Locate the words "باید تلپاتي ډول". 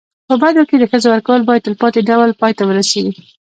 1.47-2.29